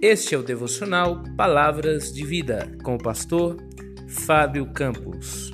[0.00, 3.56] Este é o devocional Palavras de Vida com o pastor
[4.06, 5.50] Fábio Campos.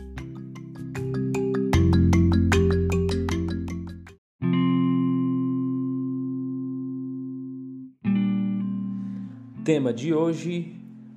[9.64, 10.76] Tema de hoje: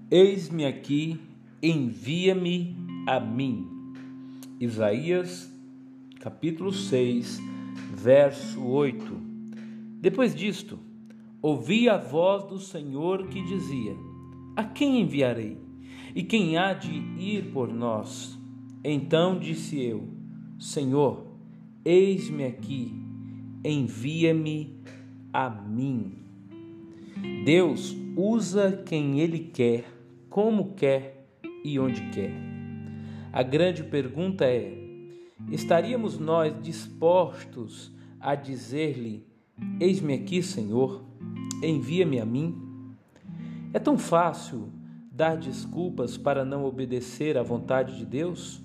[0.10, 1.20] Eis-me aqui,
[1.62, 3.68] envia-me a mim.
[4.58, 5.52] Isaías,
[6.22, 7.42] capítulo 6,
[7.94, 9.04] verso 8.
[10.00, 10.80] Depois disto,
[11.42, 13.96] ouvi a voz do Senhor que dizia:
[14.56, 15.58] A quem enviarei?
[16.16, 18.38] E quem há de ir por nós?
[18.84, 20.08] Então disse eu:
[20.58, 21.28] Senhor,
[21.86, 22.94] eis-me aqui,
[23.64, 24.82] envia-me
[25.32, 26.14] a mim.
[27.46, 29.86] Deus usa quem Ele quer,
[30.30, 31.28] como quer
[31.64, 32.34] e onde quer.
[33.32, 34.74] A grande pergunta é:
[35.52, 39.26] estaríamos nós dispostos a dizer-lhe:
[39.80, 41.07] Eis-me aqui, Senhor?
[41.62, 42.56] Envia-me a mim?
[43.74, 44.70] É tão fácil
[45.12, 48.62] dar desculpas para não obedecer à vontade de Deus?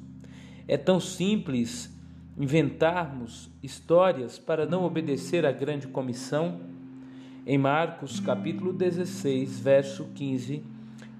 [0.68, 1.90] É tão simples
[2.38, 6.60] inventarmos histórias para não obedecer à grande comissão?
[7.46, 10.62] Em Marcos capítulo 16, verso 15,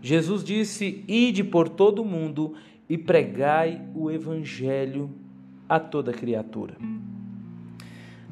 [0.01, 2.55] Jesus disse: Ide por todo o mundo
[2.89, 5.11] e pregai o evangelho
[5.69, 6.77] a toda criatura.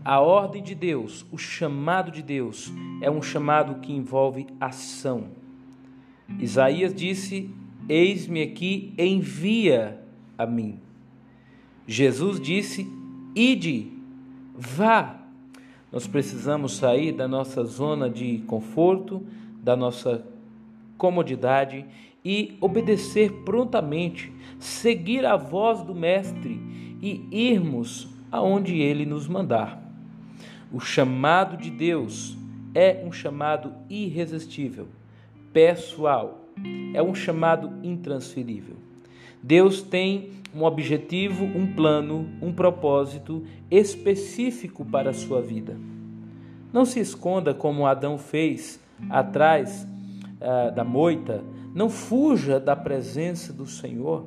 [0.05, 5.29] A ordem de Deus, o chamado de Deus, é um chamado que envolve ação.
[6.39, 7.51] Isaías disse:
[7.89, 10.01] Eis-me aqui, envia
[10.39, 10.79] a mim.
[11.87, 12.91] Jesus disse:
[13.35, 13.93] Ide,
[14.57, 15.19] vá.
[15.93, 19.27] Nós precisamos sair da nossa zona de conforto,
[19.63, 20.25] da nossa
[20.97, 21.85] comodidade
[22.25, 26.61] e obedecer prontamente, seguir a voz do Mestre
[27.03, 29.90] e irmos aonde ele nos mandar.
[30.73, 32.37] O chamado de Deus
[32.73, 34.87] é um chamado irresistível,
[35.53, 36.45] pessoal,
[36.95, 38.77] é um chamado intransferível.
[39.43, 45.77] Deus tem um objetivo, um plano, um propósito específico para a sua vida.
[46.73, 48.79] Não se esconda como Adão fez
[49.09, 49.85] atrás
[50.41, 51.43] uh, da moita,
[51.75, 54.25] não fuja da presença do Senhor.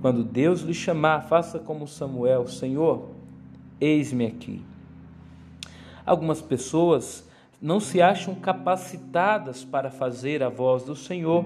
[0.00, 3.10] Quando Deus lhe chamar, faça como Samuel: Senhor,
[3.80, 4.62] eis-me aqui.
[6.06, 7.28] Algumas pessoas
[7.60, 11.44] não se acham capacitadas para fazer a voz do Senhor,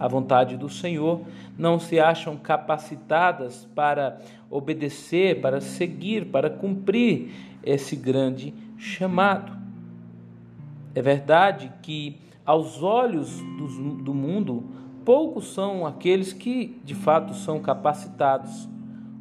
[0.00, 1.20] a vontade do Senhor,
[1.56, 7.30] não se acham capacitadas para obedecer, para seguir, para cumprir
[7.62, 9.56] esse grande chamado.
[10.92, 14.64] É verdade que, aos olhos do, do mundo,
[15.04, 18.68] poucos são aqueles que de fato são capacitados.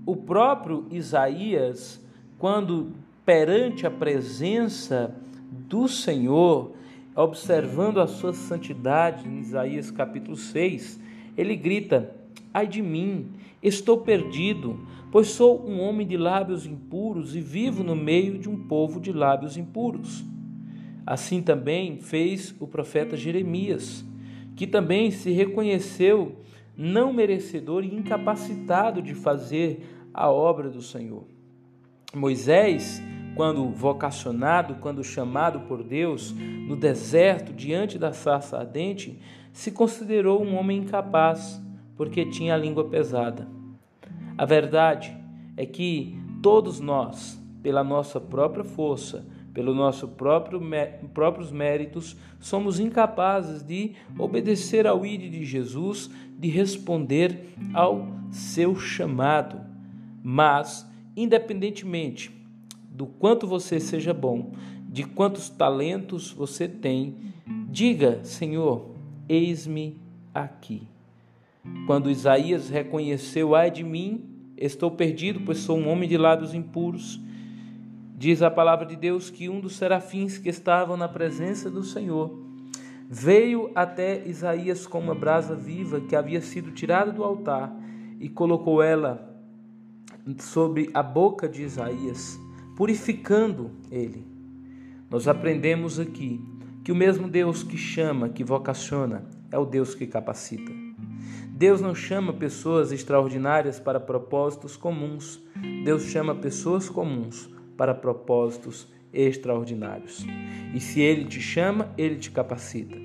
[0.03, 2.03] O próprio Isaías,
[2.39, 5.15] quando perante a presença
[5.51, 6.73] do Senhor,
[7.15, 10.99] observando a sua santidade, em Isaías capítulo 6,
[11.37, 12.13] ele grita:
[12.53, 14.79] Ai de mim, estou perdido,
[15.11, 19.11] pois sou um homem de lábios impuros e vivo no meio de um povo de
[19.11, 20.23] lábios impuros.
[21.05, 24.05] Assim também fez o profeta Jeremias,
[24.55, 26.37] que também se reconheceu
[26.75, 31.25] não merecedor e incapacitado de fazer a obra do Senhor.
[32.15, 33.01] Moisés
[33.35, 36.31] quando vocacionado, quando chamado por Deus
[36.67, 39.19] no deserto, diante da sarça ardente,
[39.51, 41.61] se considerou um homem incapaz,
[41.95, 43.47] porque tinha a língua pesada.
[44.37, 45.15] A verdade
[45.55, 50.59] é que todos nós, pela nossa própria força, pelo nosso próprio
[51.13, 59.61] próprios méritos, somos incapazes de obedecer ao ídolo de Jesus, de responder ao seu chamado.
[60.23, 62.42] Mas, independentemente
[62.93, 64.51] do quanto você seja bom,
[64.87, 67.15] de quantos talentos você tem,
[67.67, 68.91] diga: Senhor,
[69.27, 69.99] eis-me
[70.31, 70.87] aqui.
[71.87, 74.23] Quando Isaías reconheceu, ai de mim,
[74.55, 77.19] estou perdido, pois sou um homem de lábios impuros.
[78.15, 82.39] Diz a palavra de Deus que um dos serafins que estavam na presença do Senhor
[83.09, 87.73] veio até Isaías com uma brasa viva que havia sido tirada do altar
[88.19, 89.35] e colocou ela
[90.39, 92.39] sobre a boca de Isaías
[92.75, 94.25] purificando ele.
[95.09, 96.41] Nós aprendemos aqui
[96.83, 100.71] que o mesmo Deus que chama, que vocaciona, é o Deus que capacita.
[101.49, 105.39] Deus não chama pessoas extraordinárias para propósitos comuns.
[105.85, 110.25] Deus chama pessoas comuns para propósitos extraordinários.
[110.73, 112.97] E se Ele te chama, Ele te capacita.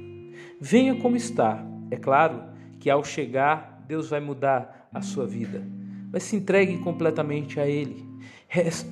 [0.61, 1.65] Venha como está.
[1.91, 2.43] É claro
[2.81, 5.78] que ao chegar, Deus vai mudar a sua vida.
[6.12, 8.05] Mas se entregue completamente a Ele.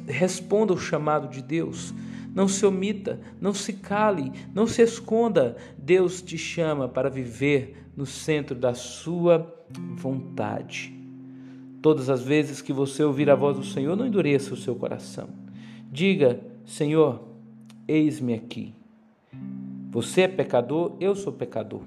[0.06, 1.94] Responda o chamado de Deus.
[2.36, 5.56] não se omita, não se cale, não se esconda.
[5.78, 9.64] Deus te chama para viver no centro da sua
[9.96, 10.94] vontade.
[11.80, 15.30] Todas as vezes que você ouvir a voz do Senhor, não endureça o seu coração.
[15.90, 17.26] Diga: Senhor,
[17.88, 18.74] eis-me aqui.
[19.90, 21.82] Você é pecador, eu sou pecador.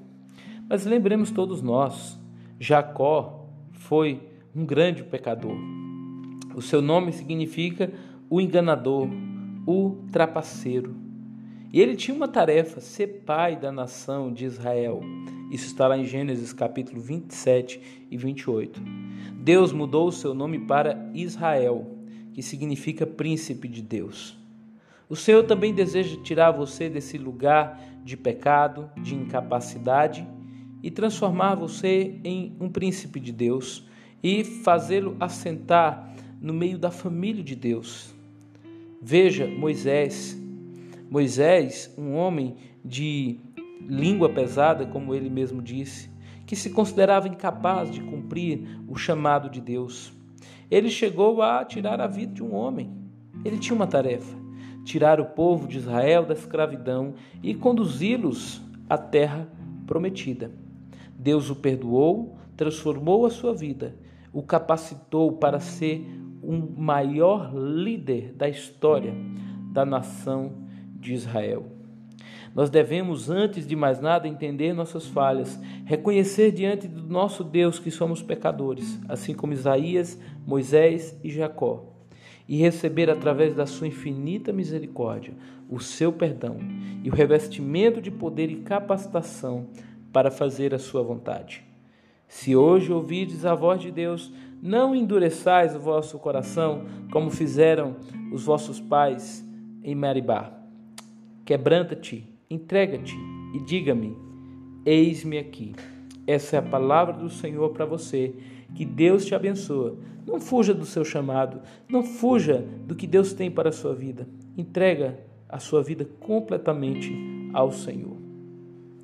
[0.67, 2.17] Mas lembremos todos nós,
[2.59, 5.55] Jacó foi um grande pecador.
[6.55, 7.91] O seu nome significa
[8.29, 9.07] o enganador,
[9.65, 10.95] o trapaceiro.
[11.71, 15.01] E ele tinha uma tarefa, ser pai da nação de Israel.
[15.51, 18.81] Isso está lá em Gênesis capítulo 27 e 28.
[19.35, 21.95] Deus mudou o seu nome para Israel,
[22.33, 24.37] que significa príncipe de Deus.
[25.07, 30.27] O Senhor também deseja tirar você desse lugar de pecado, de incapacidade
[30.81, 33.88] e transformar você em um príncipe de Deus
[34.23, 38.13] e fazê-lo assentar no meio da família de Deus.
[39.01, 40.37] Veja Moisés.
[41.09, 43.39] Moisés, um homem de
[43.81, 46.09] língua pesada, como ele mesmo disse,
[46.45, 50.13] que se considerava incapaz de cumprir o chamado de Deus.
[50.69, 52.91] Ele chegou a tirar a vida de um homem.
[53.43, 54.37] Ele tinha uma tarefa:
[54.83, 59.49] tirar o povo de Israel da escravidão e conduzi-los à terra
[59.87, 60.51] prometida.
[61.17, 63.95] Deus o perdoou, transformou a sua vida,
[64.31, 66.05] o capacitou para ser
[66.43, 69.13] um maior líder da história
[69.71, 70.53] da nação
[70.95, 71.65] de Israel.
[72.55, 77.91] Nós devemos, antes de mais nada, entender nossas falhas, reconhecer diante do nosso Deus que
[77.91, 81.89] somos pecadores, assim como Isaías, Moisés e Jacó
[82.49, 85.35] e receber através da sua infinita misericórdia
[85.69, 86.57] o seu perdão
[87.03, 89.67] e o revestimento de poder e capacitação
[90.11, 91.68] para fazer a sua vontade.
[92.29, 94.31] Se hoje ouvides a voz de Deus,
[94.61, 97.95] não endureçais o vosso coração, como fizeram
[98.31, 99.43] os vossos pais
[99.83, 100.53] em Meribá.
[101.43, 103.17] Quebranta-te, entrega-te
[103.55, 104.15] e diga-me:
[104.85, 105.73] Eis-me aqui.
[106.27, 108.35] Essa é a palavra do Senhor para você.
[108.75, 109.97] Que Deus te abençoe.
[110.27, 111.59] Não fuja do seu chamado,
[111.89, 114.27] não fuja do que Deus tem para a sua vida.
[114.55, 117.11] Entrega a sua vida completamente
[117.51, 118.15] ao Senhor.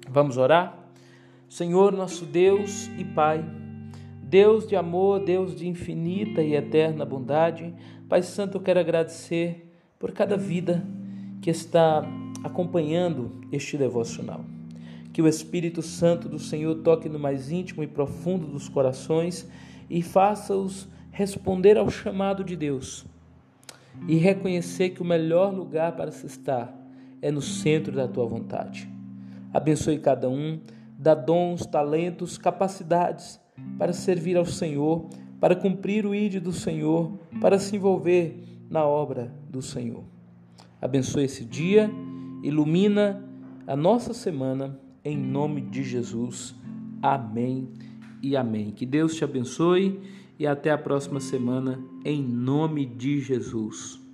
[0.07, 0.84] Vamos orar?
[1.49, 3.43] Senhor, nosso Deus e Pai,
[4.21, 7.73] Deus de amor, Deus de infinita e eterna bondade,
[8.09, 10.85] Pai Santo, eu quero agradecer por cada vida
[11.41, 12.03] que está
[12.43, 14.43] acompanhando este devocional.
[15.13, 19.47] Que o Espírito Santo do Senhor toque no mais íntimo e profundo dos corações
[19.89, 23.05] e faça-os responder ao chamado de Deus
[24.07, 26.75] e reconhecer que o melhor lugar para se estar
[27.21, 28.89] é no centro da tua vontade.
[29.53, 30.59] Abençoe cada um,
[31.05, 33.39] dá dons, talentos, capacidades
[33.77, 35.07] para servir ao Senhor,
[35.39, 40.03] para cumprir o ídolo do Senhor, para se envolver na obra do Senhor.
[40.81, 41.91] Abençoe esse dia,
[42.41, 43.23] ilumina
[43.67, 46.55] a nossa semana em nome de Jesus.
[47.03, 47.69] Amém
[48.19, 48.71] e amém.
[48.71, 50.01] Que Deus te abençoe
[50.39, 54.04] e até a próxima semana em nome de Jesus.